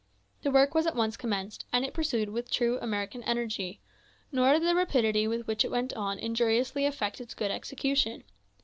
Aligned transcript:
The 0.41 0.49
work 0.49 0.73
was 0.73 0.87
at 0.87 0.95
once 0.95 1.15
commenced, 1.15 1.65
and 1.71 1.85
pursued 1.93 2.29
with 2.31 2.49
true 2.49 2.79
American 2.81 3.21
energy; 3.21 3.81
nor 4.31 4.53
did 4.53 4.63
the 4.63 4.73
rapidity 4.73 5.27
with 5.27 5.45
which 5.45 5.63
it 5.63 5.69
went 5.69 5.93
on 5.93 6.17
injuriously 6.17 6.87
affect 6.87 7.21
its 7.21 7.35
good 7.35 7.51
execution. 7.51 8.23